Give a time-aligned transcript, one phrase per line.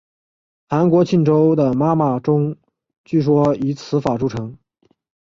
[0.67, 2.55] 韩国庆州的妈妈钟
[3.05, 4.57] 据说以此法铸成。